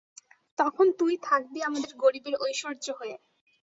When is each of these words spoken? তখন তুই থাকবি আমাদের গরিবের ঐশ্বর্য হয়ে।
তখন 0.57 0.85
তুই 0.99 1.13
থাকবি 1.23 1.59
আমাদের 1.67 1.91
গরিবের 2.03 2.35
ঐশ্বর্য 2.41 2.85
হয়ে। 2.99 3.15